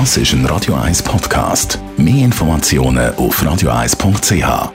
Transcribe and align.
Das 0.00 0.16
ist 0.16 0.32
ein 0.32 0.44
Radio 0.46 0.74
1 0.74 1.04
Podcast. 1.04 1.78
Mehr 1.96 2.24
Informationen 2.24 3.14
auf 3.14 3.40
radio1.ch. 3.40 4.72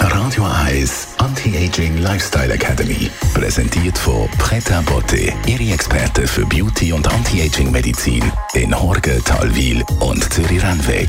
Radio 0.00 0.44
1 0.64 1.08
Anti-Aging 1.18 1.98
Lifestyle 1.98 2.52
Academy. 2.52 3.08
Präsentiert 3.32 3.96
von 3.96 4.28
Preta 4.38 4.80
Botte, 4.80 5.32
Ihre 5.46 5.72
Experte 5.72 6.26
für 6.26 6.44
Beauty 6.46 6.92
und 6.92 7.06
Anti-Aging-Medizin 7.06 8.24
in 8.54 8.76
Horge, 8.76 9.22
Talwil 9.24 9.84
und 10.00 10.24
Zürich-Rennweg. 10.32 11.08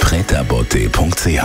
pretabotte.ch 0.00 1.42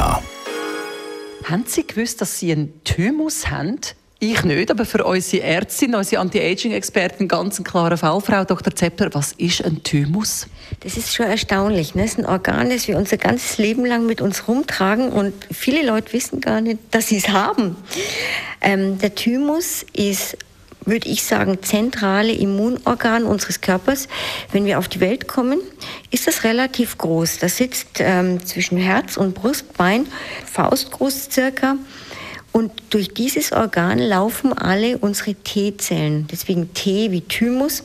Haben 1.44 1.66
Sie 1.66 1.86
gewusst, 1.86 2.22
dass 2.22 2.40
Sie 2.40 2.54
einen 2.54 2.82
Thymus 2.86 3.52
haben? 3.52 3.82
Ich 4.22 4.44
nicht, 4.44 4.70
aber 4.70 4.84
für 4.84 5.06
unsere 5.06 5.44
Ärztin, 5.44 5.96
unsere 5.96 6.22
Anti-Aging-Expertin, 6.22 7.30
ganz 7.30 7.58
ein 7.58 7.64
klarer 7.64 7.96
Fall, 7.96 8.20
Frau 8.20 8.44
Dr. 8.44 8.76
Zeppler, 8.76 9.14
was 9.14 9.32
ist 9.32 9.64
ein 9.64 9.82
Thymus? 9.82 10.48
Das 10.82 10.98
ist 10.98 11.16
schon 11.16 11.28
erstaunlich. 11.28 11.96
Ne? 11.96 12.02
Das 12.02 12.12
ist 12.12 12.20
ein 12.20 12.26
Organ, 12.26 12.70
das 12.70 12.90
wir 12.90 12.98
unser 12.98 13.16
ganzes 13.16 13.58
Leben 13.60 13.86
lang 13.86 14.06
mit 14.06 14.20
uns 14.20 14.50
rumtragen 14.50 15.14
und 15.14 15.34
viele 15.50 15.86
Leute 15.86 16.12
wissen 16.12 16.42
gar 16.42 16.60
nicht, 16.60 16.80
dass 16.92 17.08
sie 17.08 17.16
es 17.16 17.30
haben. 17.30 17.78
Ähm, 18.60 18.98
der 18.98 19.16
Thymus 19.16 19.86
ist 19.94 20.38
würde 20.86 21.08
ich 21.08 21.24
sagen, 21.24 21.62
zentrale 21.62 22.32
Immunorgan 22.34 23.24
unseres 23.24 23.62
Körpers. 23.62 24.08
Wenn 24.52 24.66
wir 24.66 24.80
auf 24.80 24.88
die 24.88 25.00
Welt 25.00 25.28
kommen, 25.28 25.60
ist 26.10 26.28
das 26.28 26.44
relativ 26.44 26.98
groß. 26.98 27.38
Das 27.40 27.58
sitzt 27.58 28.00
ähm, 28.00 28.44
zwischen 28.46 28.78
Herz 28.78 29.16
und 29.16 29.36
Brustbein, 29.36 30.08
faustgroß 30.46 31.30
circa. 31.32 31.76
Und 32.52 32.72
durch 32.90 33.14
dieses 33.14 33.52
Organ 33.52 34.00
laufen 34.00 34.54
alle 34.54 34.98
unsere 34.98 35.36
T-Zellen. 35.36 36.28
Deswegen 36.32 36.74
T 36.74 37.12
wie 37.12 37.22
Thymus. 37.22 37.84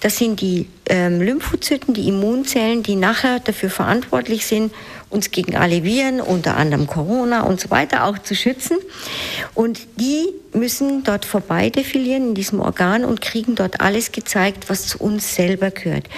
Das 0.00 0.16
sind 0.16 0.40
die 0.40 0.66
ähm, 0.88 1.20
Lymphozyten, 1.20 1.94
die 1.94 2.08
Immunzellen, 2.08 2.82
die 2.82 2.96
nachher 2.96 3.40
dafür 3.40 3.70
verantwortlich 3.70 4.46
sind, 4.46 4.72
uns 5.10 5.30
gegen 5.30 5.56
alle 5.56 5.84
Viren, 5.84 6.20
unter 6.20 6.56
anderem 6.56 6.86
Corona 6.86 7.42
und 7.42 7.60
so 7.60 7.70
weiter, 7.70 8.04
auch 8.04 8.18
zu 8.18 8.34
schützen. 8.34 8.76
Und 9.54 9.80
die 9.96 10.26
müssen 10.52 11.02
dort 11.04 11.24
vorbei 11.24 11.70
defilieren 11.70 12.28
in 12.28 12.34
diesem 12.34 12.60
Organ 12.60 13.04
und 13.04 13.20
kriegen 13.20 13.54
dort 13.54 13.80
alles 13.80 14.12
gezeigt, 14.12 14.68
was 14.68 14.86
zu 14.88 14.98
uns 14.98 15.34
selber 15.34 15.70
gehört. 15.70 16.08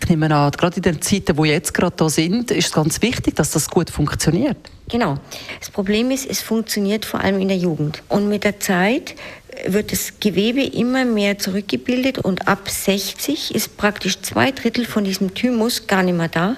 Ich 0.00 0.08
nehme 0.08 0.34
an, 0.34 0.50
gerade 0.52 0.76
in 0.76 0.82
den 0.82 1.02
Zeiten, 1.02 1.36
wo 1.36 1.44
jetzt 1.44 1.74
gerade 1.74 1.96
da 1.96 2.08
sind, 2.08 2.50
ist 2.50 2.66
es 2.66 2.72
ganz 2.72 3.02
wichtig, 3.02 3.36
dass 3.36 3.50
das 3.50 3.68
gut 3.68 3.90
funktioniert. 3.90 4.56
Genau. 4.88 5.16
Das 5.60 5.70
Problem 5.70 6.10
ist, 6.10 6.28
es 6.28 6.40
funktioniert 6.40 7.04
vor 7.04 7.20
allem 7.20 7.40
in 7.40 7.48
der 7.48 7.58
Jugend. 7.58 8.02
Und 8.08 8.28
mit 8.28 8.44
der 8.44 8.58
Zeit 8.60 9.14
wird 9.66 9.92
das 9.92 10.20
Gewebe 10.20 10.62
immer 10.62 11.04
mehr 11.04 11.38
zurückgebildet 11.38 12.18
und 12.18 12.48
ab 12.48 12.68
60 12.68 13.54
ist 13.54 13.76
praktisch 13.76 14.20
zwei 14.22 14.50
Drittel 14.52 14.84
von 14.84 15.04
diesem 15.04 15.34
Thymus 15.34 15.86
gar 15.86 16.02
nicht 16.02 16.16
mehr 16.16 16.28
da. 16.28 16.56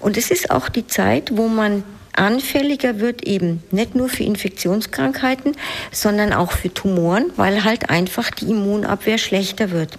Und 0.00 0.16
es 0.16 0.30
ist 0.30 0.50
auch 0.50 0.68
die 0.68 0.86
Zeit, 0.86 1.36
wo 1.36 1.48
man 1.48 1.84
anfälliger 2.12 3.00
wird 3.00 3.26
eben 3.26 3.62
nicht 3.70 3.94
nur 3.94 4.08
für 4.08 4.24
Infektionskrankheiten, 4.24 5.52
sondern 5.92 6.32
auch 6.32 6.52
für 6.52 6.72
Tumoren, 6.72 7.30
weil 7.36 7.64
halt 7.64 7.90
einfach 7.90 8.30
die 8.30 8.50
Immunabwehr 8.50 9.18
schlechter 9.18 9.70
wird. 9.70 9.98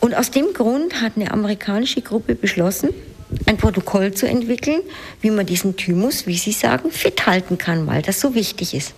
Und 0.00 0.16
aus 0.16 0.30
dem 0.30 0.52
Grund 0.52 1.00
hat 1.00 1.12
eine 1.16 1.30
amerikanische 1.30 2.02
Gruppe 2.02 2.34
beschlossen, 2.34 2.90
ein 3.46 3.56
Protokoll 3.56 4.12
zu 4.12 4.26
entwickeln, 4.26 4.80
wie 5.20 5.30
man 5.30 5.46
diesen 5.46 5.76
Thymus, 5.76 6.26
wie 6.26 6.36
Sie 6.36 6.52
sagen, 6.52 6.90
fit 6.90 7.24
halten 7.26 7.56
kann, 7.56 7.86
weil 7.86 8.02
das 8.02 8.20
so 8.20 8.34
wichtig 8.34 8.74
ist 8.74 8.94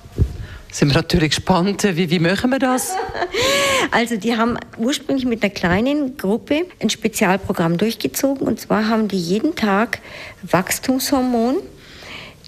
sind 0.75 0.89
wir 0.89 0.97
natürlich 0.97 1.30
gespannt. 1.30 1.84
Wie, 1.84 2.11
wie 2.11 2.19
machen 2.19 2.50
wir 2.50 2.58
das? 2.58 2.92
Also 3.91 4.17
die 4.17 4.36
haben 4.36 4.58
ursprünglich 4.78 5.25
mit 5.25 5.44
einer 5.44 5.53
kleinen 5.53 6.17
Gruppe 6.17 6.67
ein 6.80 6.91
Spezialprogramm 6.91 7.77
durchgezogen. 7.77 8.44
Und 8.44 8.58
zwar 8.58 8.89
haben 8.89 9.06
die 9.06 9.19
jeden 9.19 9.55
Tag 9.55 10.00
Wachstumshormon, 10.42 11.58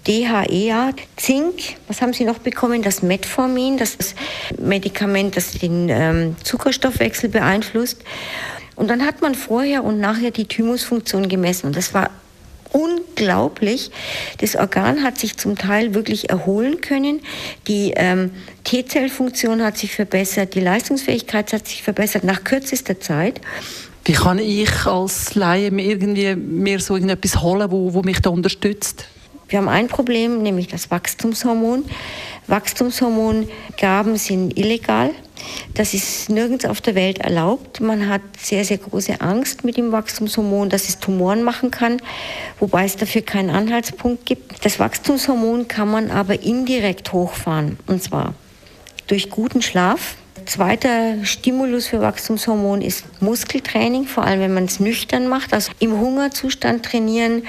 DHEA, 0.05 0.89
Zink, 1.15 1.53
was 1.87 2.01
haben 2.01 2.11
sie 2.11 2.25
noch 2.25 2.39
bekommen? 2.39 2.81
Das 2.81 3.01
Metformin, 3.01 3.77
das 3.77 3.97
Medikament, 4.59 5.37
das 5.37 5.51
den 5.51 5.87
ähm, 5.89 6.35
Zuckerstoffwechsel 6.43 7.29
beeinflusst. 7.29 8.03
Und 8.75 8.89
dann 8.89 9.05
hat 9.05 9.21
man 9.21 9.35
vorher 9.35 9.85
und 9.85 9.99
nachher 10.01 10.31
die 10.31 10.45
Thymusfunktion 10.45 11.29
gemessen. 11.29 11.67
Und 11.67 11.77
das 11.77 11.93
war 11.93 12.09
unglaublich. 13.17 13.91
Das 14.39 14.55
Organ 14.55 15.03
hat 15.03 15.17
sich 15.17 15.37
zum 15.37 15.57
Teil 15.57 15.93
wirklich 15.93 16.29
erholen 16.29 16.81
können. 16.81 17.21
Die 17.67 17.93
ähm, 17.95 18.31
T-Zellfunktion 18.63 19.63
hat 19.63 19.77
sich 19.77 19.91
verbessert, 19.91 20.55
die 20.55 20.59
Leistungsfähigkeit 20.59 21.51
hat 21.53 21.67
sich 21.67 21.83
verbessert 21.83 22.23
nach 22.23 22.43
kürzester 22.43 22.99
Zeit. 22.99 23.41
Wie 24.05 24.13
kann 24.13 24.39
ich 24.39 24.85
als 24.85 25.35
Laie 25.35 25.69
mir 25.71 25.85
irgendwie 25.85 26.35
mir 26.35 26.79
so 26.79 26.95
irgendetwas 26.95 27.41
holen, 27.41 27.69
wo, 27.71 27.93
wo 27.93 28.01
mich 28.03 28.21
da 28.21 28.29
unterstützt? 28.29 29.05
Wir 29.47 29.59
haben 29.59 29.69
ein 29.69 29.87
Problem, 29.87 30.43
nämlich 30.43 30.67
das 30.67 30.91
Wachstumshormon. 30.91 31.85
Wachstumshormongaben 32.47 34.17
sind 34.17 34.57
illegal. 34.57 35.11
Das 35.73 35.93
ist 35.93 36.29
nirgends 36.29 36.65
auf 36.65 36.81
der 36.81 36.95
Welt 36.95 37.19
erlaubt. 37.19 37.79
Man 37.79 38.09
hat 38.09 38.21
sehr, 38.37 38.65
sehr 38.65 38.77
große 38.77 39.21
Angst 39.21 39.63
mit 39.63 39.77
dem 39.77 39.91
Wachstumshormon, 39.91 40.69
dass 40.69 40.89
es 40.89 40.99
Tumoren 40.99 41.43
machen 41.43 41.71
kann, 41.71 42.01
wobei 42.59 42.85
es 42.85 42.97
dafür 42.97 43.21
keinen 43.21 43.49
Anhaltspunkt 43.49 44.25
gibt. 44.25 44.65
Das 44.65 44.79
Wachstumshormon 44.79 45.67
kann 45.67 45.89
man 45.89 46.11
aber 46.11 46.41
indirekt 46.41 47.13
hochfahren, 47.13 47.79
und 47.87 48.03
zwar 48.03 48.33
durch 49.07 49.29
guten 49.29 49.61
Schlaf. 49.61 50.15
Zweiter 50.45 51.25
Stimulus 51.25 51.87
für 51.87 51.99
Wachstumshormon 51.99 52.81
ist 52.81 53.05
Muskeltraining, 53.21 54.05
vor 54.05 54.23
allem 54.23 54.39
wenn 54.39 54.53
man 54.53 54.65
es 54.65 54.79
nüchtern 54.79 55.27
macht. 55.27 55.53
Also 55.53 55.71
im 55.79 55.99
Hungerzustand 55.99 56.85
trainieren, 56.85 57.43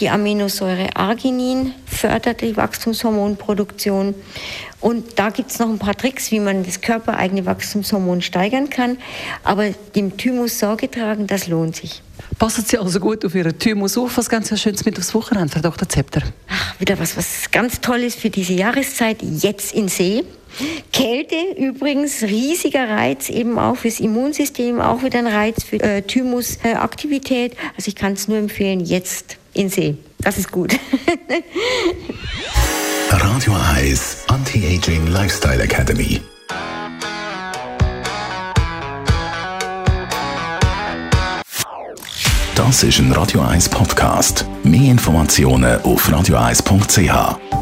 die 0.00 0.08
Aminosäure 0.08 0.96
Arginin 0.96 1.74
fördert 1.86 2.40
die 2.40 2.56
Wachstumshormonproduktion. 2.56 4.14
Und 4.80 5.18
da 5.18 5.28
gibt 5.28 5.50
es 5.50 5.58
noch 5.58 5.68
ein 5.68 5.78
paar 5.78 5.94
Tricks, 5.94 6.30
wie 6.30 6.40
man 6.40 6.64
das 6.64 6.80
körpereigene 6.80 7.44
Wachstumshormon 7.44 8.22
steigern 8.22 8.70
kann. 8.70 8.96
Aber 9.44 9.70
dem 9.94 10.16
Thymus 10.16 10.58
Sorge 10.58 10.90
tragen, 10.90 11.26
das 11.26 11.48
lohnt 11.48 11.76
sich. 11.76 12.02
Passen 12.38 12.64
Sie 12.66 12.78
also 12.78 13.00
gut 13.00 13.24
auf 13.24 13.34
Ihren 13.34 13.58
Thymus 13.58 13.98
auf. 13.98 14.16
Was 14.16 14.30
ganz 14.30 14.48
Schönes 14.58 14.84
mit 14.84 14.98
aufs 14.98 15.14
Wochenende, 15.14 15.52
Frau 15.52 15.60
Dr. 15.60 15.88
Zepter? 15.88 16.22
Ach, 16.48 16.80
wieder 16.80 16.98
was, 16.98 17.16
was 17.16 17.50
ganz 17.50 17.80
Tolles 17.80 18.14
für 18.14 18.30
diese 18.30 18.54
Jahreszeit. 18.54 19.18
Jetzt 19.22 19.74
in 19.74 19.88
See. 19.88 20.24
Kälte 20.92 21.36
übrigens, 21.56 22.22
riesiger 22.22 22.88
Reiz 22.88 23.28
eben 23.28 23.58
auch 23.58 23.76
fürs 23.76 24.00
Immunsystem, 24.00 24.80
auch 24.80 25.02
wieder 25.02 25.20
ein 25.20 25.26
Reiz 25.26 25.62
für 25.62 25.80
äh, 25.80 26.02
Thymusaktivität. 26.02 27.56
also 27.76 27.88
ich 27.88 27.94
kann 27.94 28.14
es 28.14 28.26
nur 28.26 28.38
empfehlen, 28.38 28.80
jetzt 28.80 29.36
in 29.54 29.68
See. 29.68 29.96
Das 30.18 30.38
ist 30.38 30.50
gut. 30.50 30.74
Radio 33.10 33.56
Eyes 33.76 34.24
Anti-Aging 34.28 35.08
Lifestyle 35.08 35.62
Academy. 35.62 36.20
Das 42.54 42.84
ist 42.84 42.98
ein 42.98 43.10
Radio 43.12 43.40
1 43.40 43.68
Podcast. 43.70 44.44
Mehr 44.62 44.92
Informationen 44.92 45.80
auf 45.82 46.08
radio1.ch. 46.08 47.59